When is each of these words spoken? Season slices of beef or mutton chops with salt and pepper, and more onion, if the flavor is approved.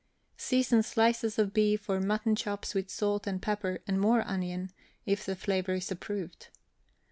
Season 0.35 0.81
slices 0.81 1.37
of 1.37 1.53
beef 1.53 1.87
or 1.87 1.99
mutton 1.99 2.35
chops 2.35 2.73
with 2.73 2.89
salt 2.89 3.27
and 3.27 3.39
pepper, 3.39 3.81
and 3.85 4.01
more 4.01 4.27
onion, 4.27 4.71
if 5.05 5.23
the 5.23 5.35
flavor 5.35 5.73
is 5.75 5.91
approved. 5.91 6.47